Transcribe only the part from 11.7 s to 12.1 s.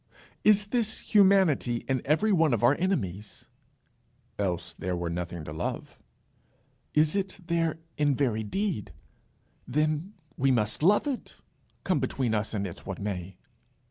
come